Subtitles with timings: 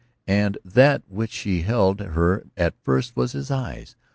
[0.25, 3.95] And that which had held her at first was his eyes.